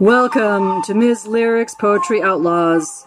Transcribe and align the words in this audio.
Welcome 0.00 0.82
to 0.82 0.94
Ms. 0.94 1.24
Lyrics 1.28 1.76
Poetry 1.76 2.20
Outlaws, 2.20 3.06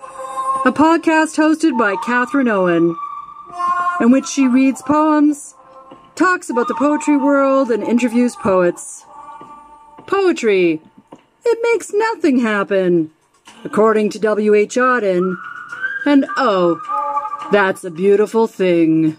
a 0.63 0.71
podcast 0.71 1.35
hosted 1.35 1.77
by 1.77 1.97
Catherine 2.05 2.47
Owen, 2.47 2.95
in 3.99 4.09
which 4.09 4.25
she 4.25 4.47
reads 4.47 4.81
poems, 4.81 5.53
talks 6.15 6.49
about 6.49 6.69
the 6.69 6.75
poetry 6.75 7.17
world, 7.17 7.71
and 7.71 7.83
interviews 7.83 8.37
poets. 8.37 9.03
Poetry. 10.07 10.81
It 11.43 11.59
makes 11.73 11.91
nothing 11.93 12.39
happen, 12.39 13.11
according 13.65 14.11
to 14.11 14.19
W.H. 14.19 14.75
Auden. 14.75 15.35
And 16.05 16.25
oh, 16.37 16.79
that's 17.51 17.83
a 17.83 17.91
beautiful 17.91 18.47
thing. 18.47 19.17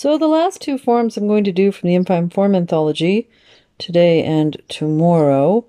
So 0.00 0.16
the 0.16 0.28
last 0.28 0.62
two 0.62 0.78
forms 0.78 1.18
I'm 1.18 1.28
going 1.28 1.44
to 1.44 1.52
do 1.52 1.70
from 1.70 1.90
the 1.90 1.94
In 1.94 2.06
Fine 2.06 2.30
Form 2.30 2.54
Anthology, 2.54 3.28
today 3.76 4.24
and 4.24 4.56
tomorrow, 4.66 5.66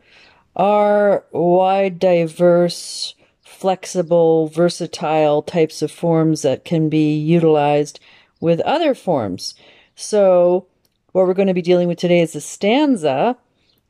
are 0.55 1.25
wide, 1.33 1.99
diverse, 1.99 3.13
flexible, 3.43 4.47
versatile 4.47 5.41
types 5.41 5.81
of 5.81 5.91
forms 5.91 6.43
that 6.43 6.63
can 6.63 6.87
be 6.87 7.13
utilized 7.13 7.99
with 8.39 8.61
other 8.61 8.95
forms. 8.95 9.53
So 9.97 10.65
what 11.11 11.27
we're 11.27 11.33
going 11.33 11.49
to 11.49 11.53
be 11.53 11.61
dealing 11.61 11.89
with 11.89 11.99
today 11.99 12.21
is 12.21 12.33
a 12.33 12.39
stanza, 12.39 13.35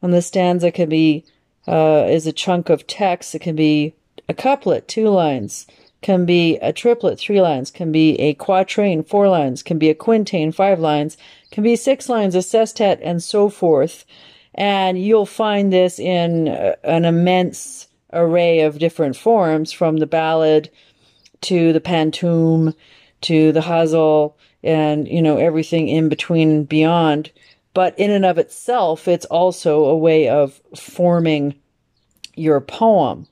and 0.02 0.12
the 0.12 0.23
stanza 0.23 0.72
can 0.72 0.89
be 0.89 1.23
uh, 1.67 2.08
is 2.09 2.26
a 2.26 2.34
chunk 2.34 2.72
of 2.72 2.88
text. 2.88 3.36
It 3.36 3.44
can 3.44 3.55
be 3.55 3.94
a 4.28 4.33
couplet, 4.33 4.88
two 4.88 5.08
lines 5.08 5.67
can 6.02 6.25
be 6.25 6.57
a 6.57 6.73
triplet, 6.73 7.19
three 7.19 7.41
lines, 7.41 7.69
can 7.71 7.91
be 7.91 8.19
a 8.19 8.33
quatrain, 8.33 9.03
four 9.03 9.30
lines, 9.30 9.61
can 9.61 9.77
be 9.77 9.89
a 9.89 9.95
quintain, 9.95 10.52
five 10.52 10.80
lines, 10.80 11.17
can 11.52 11.63
be 11.63 11.75
six 11.75 12.09
lines, 12.09 12.35
a 12.35 12.41
sestet, 12.41 12.99
and 13.03 13.21
so 13.21 13.49
forth. 13.49 14.05
And 14.55 15.02
you'll 15.02 15.25
find 15.25 15.71
this 15.71 15.99
in 15.99 16.47
uh, 16.47 16.75
an 16.83 17.05
immense 17.05 17.88
array 18.11 18.61
of 18.61 18.80
different 18.80 19.16
forms 19.16 19.71
from 19.71 19.97
the 19.97 20.08
ballad 20.08 20.69
to 21.41 21.71
the 21.73 21.80
pantoum 21.80 22.75
to 23.21 23.52
the 23.52 23.61
ghazal 23.61 24.38
and, 24.63 25.08
you 25.08 25.21
know, 25.21 25.38
everything 25.38 25.88
in 25.88 26.09
between 26.09 26.49
and 26.49 26.69
beyond. 26.69 27.31
But 27.73 27.97
in 27.97 28.11
and 28.11 28.25
of 28.25 28.38
itself, 28.38 29.08
it's 29.08 29.25
also 29.25 29.86
a 29.86 29.97
way 29.97 30.27
of 30.27 30.61
forming 30.75 31.55
your 32.36 32.59
poem. 32.59 33.27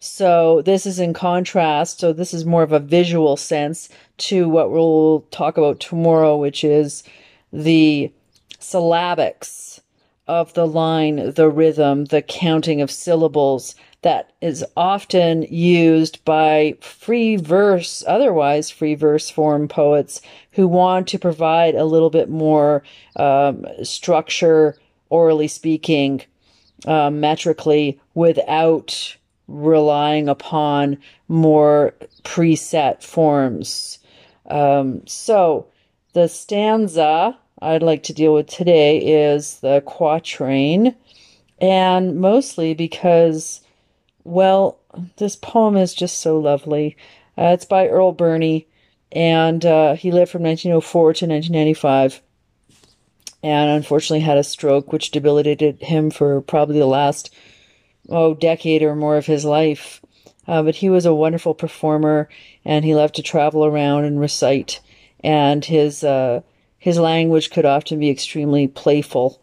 So 0.00 0.62
this 0.62 0.86
is 0.86 1.00
in 1.00 1.12
contrast. 1.12 2.00
So 2.00 2.12
this 2.12 2.32
is 2.32 2.44
more 2.44 2.62
of 2.62 2.72
a 2.72 2.78
visual 2.78 3.36
sense 3.36 3.88
to 4.18 4.48
what 4.48 4.70
we'll 4.70 5.26
talk 5.30 5.56
about 5.56 5.80
tomorrow, 5.80 6.36
which 6.36 6.62
is 6.62 7.02
the 7.52 8.12
syllabics 8.60 9.80
of 10.26 10.52
the 10.54 10.66
line, 10.66 11.32
the 11.32 11.48
rhythm, 11.48 12.04
the 12.06 12.22
counting 12.22 12.80
of 12.80 12.90
syllables 12.90 13.74
that 14.02 14.30
is 14.40 14.64
often 14.76 15.42
used 15.42 16.24
by 16.24 16.76
free 16.80 17.36
verse, 17.36 18.04
otherwise 18.06 18.70
free 18.70 18.94
verse 18.94 19.28
form 19.28 19.66
poets 19.66 20.20
who 20.52 20.68
want 20.68 21.08
to 21.08 21.18
provide 21.18 21.74
a 21.74 21.84
little 21.84 22.10
bit 22.10 22.28
more 22.28 22.84
um, 23.16 23.66
structure, 23.82 24.76
orally 25.08 25.48
speaking, 25.48 26.22
uh, 26.86 27.10
metrically, 27.10 27.98
without 28.14 29.16
relying 29.48 30.28
upon 30.28 30.98
more 31.26 31.94
preset 32.22 33.02
forms. 33.02 33.98
Um, 34.46 35.06
so 35.06 35.66
the 36.12 36.28
stanza 36.28 37.36
I'd 37.60 37.82
like 37.82 38.04
to 38.04 38.12
deal 38.12 38.34
with 38.34 38.46
today 38.46 38.98
is 38.98 39.60
the 39.60 39.82
quatrain, 39.84 40.94
and 41.60 42.20
mostly 42.20 42.72
because, 42.72 43.62
well, 44.22 44.78
this 45.16 45.34
poem 45.34 45.76
is 45.76 45.92
just 45.92 46.20
so 46.20 46.38
lovely. 46.38 46.96
Uh, 47.36 47.50
it's 47.54 47.64
by 47.64 47.88
Earle 47.88 48.12
Birney, 48.12 48.68
and 49.10 49.64
uh, 49.66 49.94
he 49.94 50.12
lived 50.12 50.30
from 50.30 50.42
1904 50.44 51.02
to 51.14 51.26
1995 51.26 52.22
and 53.42 53.70
unfortunately 53.70 54.20
had 54.20 54.38
a 54.38 54.44
stroke 54.44 54.92
which 54.92 55.10
debilitated 55.10 55.80
him 55.80 56.10
for 56.10 56.40
probably 56.40 56.78
the 56.78 56.86
last 56.86 57.32
oh, 58.08 58.34
decade 58.34 58.82
or 58.82 58.94
more 58.94 59.16
of 59.16 59.26
his 59.26 59.44
life. 59.44 60.00
Uh, 60.46 60.62
but 60.62 60.76
he 60.76 60.88
was 60.88 61.04
a 61.04 61.14
wonderful 61.14 61.54
performer 61.54 62.28
and 62.64 62.84
he 62.84 62.94
loved 62.94 63.14
to 63.16 63.22
travel 63.22 63.64
around 63.64 64.04
and 64.04 64.18
recite. 64.18 64.80
And 65.22 65.64
his, 65.64 66.02
uh, 66.02 66.40
his 66.78 66.98
language 66.98 67.50
could 67.50 67.66
often 67.66 67.98
be 67.98 68.08
extremely 68.08 68.66
playful. 68.66 69.42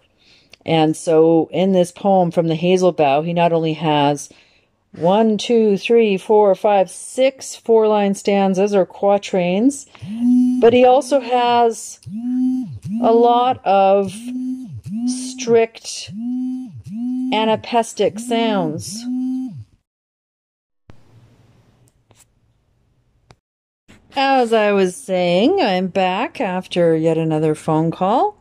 And 0.65 0.97
so 0.97 1.47
in 1.51 1.73
this 1.73 1.91
poem 1.91 2.31
from 2.31 2.47
the 2.47 2.55
Hazel 2.55 2.91
Bough, 2.91 3.21
he 3.21 3.33
not 3.33 3.53
only 3.53 3.73
has 3.73 4.29
one, 4.97 5.37
two, 5.37 5.77
three, 5.77 6.17
four, 6.17 6.55
five, 6.55 6.89
six 6.89 7.55
four 7.55 7.87
line 7.87 8.15
stanzas 8.15 8.73
or 8.73 8.85
quatrains, 8.85 9.85
but 10.59 10.73
he 10.73 10.85
also 10.85 11.19
has 11.19 11.99
a 13.03 13.11
lot 13.11 13.63
of 13.65 14.13
strict 15.07 16.11
anapestic 17.33 18.19
sounds. 18.19 19.03
As 24.15 24.53
I 24.53 24.71
was 24.71 24.95
saying, 24.95 25.59
I'm 25.61 25.87
back 25.87 26.39
after 26.39 26.95
yet 26.95 27.17
another 27.17 27.53
phone 27.53 27.91
call. 27.91 28.37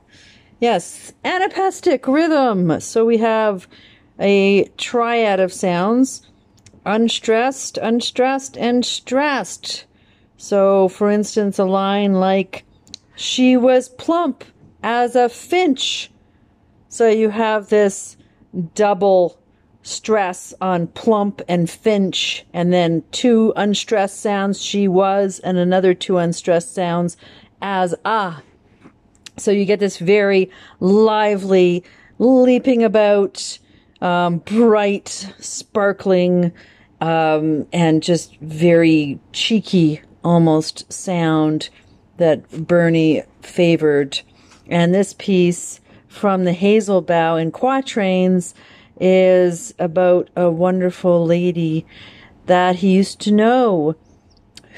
Yes, 0.60 1.12
anapestic 1.24 2.06
rhythm. 2.06 2.80
So 2.80 3.04
we 3.04 3.18
have 3.18 3.66
a 4.20 4.64
triad 4.76 5.40
of 5.40 5.52
sounds 5.52 6.22
unstressed, 6.86 7.78
unstressed, 7.78 8.56
and 8.56 8.84
stressed. 8.84 9.86
So, 10.36 10.88
for 10.88 11.10
instance, 11.10 11.58
a 11.58 11.64
line 11.64 12.14
like, 12.14 12.64
She 13.16 13.56
was 13.56 13.88
plump 13.88 14.44
as 14.82 15.16
a 15.16 15.28
finch. 15.28 16.10
So 16.88 17.08
you 17.08 17.30
have 17.30 17.68
this 17.68 18.16
double 18.74 19.38
stress 19.82 20.54
on 20.60 20.86
plump 20.88 21.42
and 21.46 21.68
finch, 21.68 22.44
and 22.52 22.72
then 22.72 23.02
two 23.12 23.52
unstressed 23.54 24.20
sounds, 24.20 24.62
she 24.62 24.88
was, 24.88 25.38
and 25.40 25.58
another 25.58 25.92
two 25.92 26.16
unstressed 26.16 26.74
sounds 26.74 27.16
as 27.60 27.94
ah. 28.04 28.42
So 29.36 29.50
you 29.50 29.64
get 29.64 29.80
this 29.80 29.98
very 29.98 30.50
lively, 30.80 31.84
leaping 32.18 32.82
about, 32.82 33.58
um, 34.00 34.38
bright, 34.38 35.32
sparkling, 35.38 36.52
um, 37.00 37.66
and 37.72 38.02
just 38.02 38.36
very 38.40 39.18
cheeky 39.32 40.00
almost 40.22 40.90
sound 40.92 41.68
that 42.16 42.48
Birney 42.66 43.22
favored. 43.42 44.20
And 44.68 44.94
this 44.94 45.12
piece 45.12 45.80
from 46.14 46.44
the 46.44 46.52
Hazel 46.52 47.02
Bough 47.02 47.36
in 47.36 47.50
Quatrains 47.50 48.54
is 49.00 49.74
about 49.78 50.30
a 50.36 50.48
wonderful 50.48 51.26
lady 51.26 51.84
that 52.46 52.76
he 52.76 52.92
used 52.92 53.20
to 53.22 53.32
know 53.32 53.96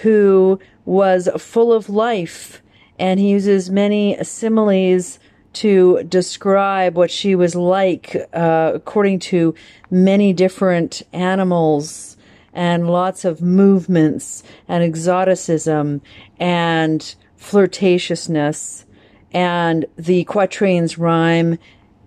who 0.02 0.58
was 0.84 1.28
full 1.38 1.72
of 1.72 1.90
life. 1.90 2.62
And 2.98 3.20
he 3.20 3.28
uses 3.28 3.68
many 3.68 4.16
similes 4.24 5.18
to 5.54 6.02
describe 6.04 6.96
what 6.96 7.10
she 7.10 7.34
was 7.34 7.54
like, 7.54 8.16
uh, 8.32 8.72
according 8.74 9.18
to 9.18 9.54
many 9.90 10.32
different 10.32 11.02
animals 11.12 12.16
and 12.54 12.88
lots 12.88 13.26
of 13.26 13.42
movements 13.42 14.42
and 14.66 14.82
exoticism 14.82 16.00
and 16.38 17.14
flirtatiousness 17.38 18.85
and 19.32 19.86
the 19.96 20.24
quatrains 20.24 20.98
rhyme 20.98 21.58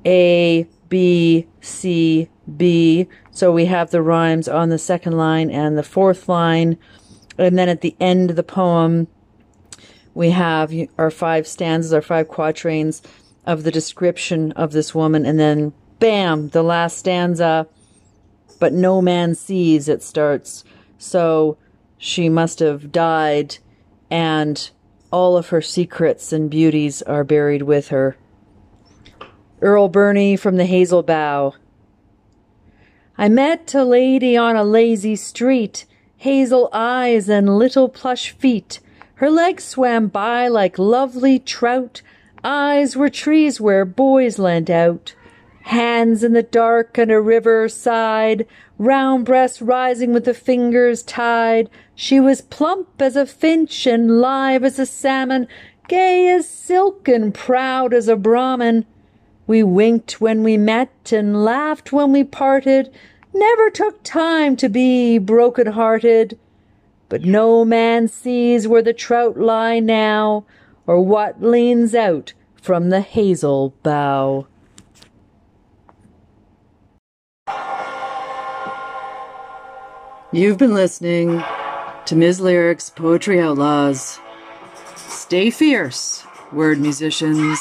A, 0.05 0.67
B, 0.87 1.47
C, 1.61 2.29
B. 2.57 3.07
So 3.31 3.51
we 3.51 3.65
have 3.65 3.91
the 3.91 4.01
rhymes 4.01 4.47
on 4.47 4.69
the 4.69 4.77
second 4.77 5.17
line 5.17 5.49
and 5.49 5.77
the 5.77 5.83
fourth 5.83 6.27
line. 6.27 6.77
And 7.37 7.57
then 7.57 7.69
at 7.69 7.81
the 7.81 7.95
end 7.99 8.29
of 8.29 8.35
the 8.35 8.43
poem, 8.43 9.07
we 10.13 10.31
have 10.31 10.73
our 10.97 11.11
five 11.11 11.47
stanzas, 11.47 11.93
our 11.93 12.01
five 12.01 12.27
quatrains 12.27 13.01
of 13.45 13.63
the 13.63 13.71
description 13.71 14.51
of 14.53 14.71
this 14.71 14.93
woman. 14.93 15.25
And 15.25 15.39
then, 15.39 15.73
bam, 15.99 16.49
the 16.49 16.63
last 16.63 16.97
stanza. 16.97 17.67
But 18.59 18.73
no 18.73 19.01
man 19.01 19.35
sees, 19.35 19.87
it 19.87 20.03
starts. 20.03 20.63
So 20.97 21.57
she 21.97 22.27
must 22.27 22.59
have 22.59 22.91
died 22.91 23.57
and 24.09 24.69
all 25.11 25.37
of 25.37 25.49
her 25.49 25.61
secrets 25.61 26.31
and 26.31 26.49
beauties 26.49 27.01
are 27.01 27.23
buried 27.23 27.63
with 27.63 27.89
her. 27.89 28.15
Earle 29.61 29.89
Birney 29.89 30.35
from 30.35 30.57
the 30.57 30.65
Hazel 30.65 31.03
Bough. 31.03 31.55
I 33.17 33.27
met 33.27 33.73
a 33.73 33.83
lady 33.83 34.37
on 34.37 34.55
a 34.55 34.63
lazy 34.63 35.15
street, 35.15 35.85
hazel 36.17 36.69
eyes 36.71 37.27
and 37.27 37.57
little 37.57 37.89
plush 37.89 38.31
feet. 38.31 38.79
Her 39.15 39.29
legs 39.29 39.65
swam 39.65 40.07
by 40.07 40.47
like 40.47 40.79
lovely 40.79 41.39
trout, 41.39 42.01
eyes 42.43 42.95
were 42.95 43.09
trees 43.09 43.59
where 43.59 43.83
boys 43.83 44.39
leant 44.39 44.69
out. 44.69 45.13
Hands 45.69 46.23
in 46.23 46.33
the 46.33 46.41
dark 46.41 46.97
and 46.97 47.11
a 47.11 47.21
river 47.21 47.69
side, 47.69 48.47
round 48.79 49.23
breasts 49.23 49.61
rising 49.61 50.13
with 50.13 50.25
the 50.25 50.33
fingers 50.33 51.03
tied. 51.03 51.69
She 51.93 52.19
was 52.19 52.41
plump 52.41 52.99
as 52.99 53.15
a 53.15 53.27
finch 53.27 53.85
and 53.85 54.19
live 54.19 54.63
as 54.63 54.79
a 54.79 54.87
salmon, 54.87 55.47
gay 55.87 56.27
as 56.29 56.49
silk 56.49 57.07
and 57.07 57.31
proud 57.31 57.93
as 57.93 58.07
a 58.07 58.15
Brahmin. 58.15 58.87
We 59.45 59.61
winked 59.61 60.19
when 60.19 60.41
we 60.41 60.57
met 60.57 61.11
and 61.11 61.45
laughed 61.45 61.93
when 61.93 62.11
we 62.11 62.23
parted, 62.23 62.91
never 63.31 63.69
took 63.69 64.01
time 64.01 64.55
to 64.55 64.69
be 64.69 65.19
broken 65.19 65.67
hearted. 65.67 66.39
But 67.09 67.25
no 67.25 67.63
man 67.63 68.07
sees 68.07 68.67
where 68.67 68.81
the 68.81 68.91
trout 68.91 69.37
lie 69.37 69.79
now, 69.79 70.45
or 70.87 70.99
what 70.99 71.43
leans 71.43 71.93
out 71.93 72.33
from 72.59 72.89
the 72.89 73.01
hazel 73.01 73.75
bough. 73.83 74.47
You've 80.31 80.59
been 80.59 80.75
listening 80.75 81.43
to 82.05 82.15
Ms. 82.15 82.39
Lyrics 82.39 82.91
Poetry 82.91 83.39
Outlaws. 83.39 84.19
Stay 84.95 85.49
fierce, 85.49 86.23
word 86.51 86.79
musicians. 86.79 87.59